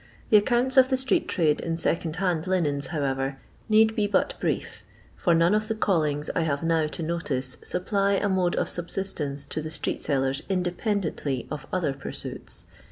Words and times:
The 0.31 0.37
accounts 0.37 0.77
of 0.77 0.89
the 0.89 0.97
street 0.97 1.27
trade 1.27 1.61
in 1.61 1.77
second 1.77 2.15
hand 2.15 2.47
linens, 2.47 2.87
however, 2.87 3.37
need 3.69 3.95
be 3.95 4.07
but 4.07 4.33
brief; 4.39 4.81
for 5.15 5.35
none 5.35 5.53
of 5.53 5.67
the 5.67 5.75
callings 5.75 6.27
I 6.35 6.41
have 6.41 6.63
now 6.63 6.87
to 6.87 7.03
notice 7.03 7.57
supply 7.63 8.13
a 8.13 8.27
mode 8.27 8.55
of 8.55 8.67
subsistence 8.67 9.45
to 9.45 9.61
the 9.61 9.69
street 9.69 10.01
sellers 10.01 10.41
independently 10.49 11.45
of 11.51 11.67
other 11.71 11.93
pursuits. 11.93 12.65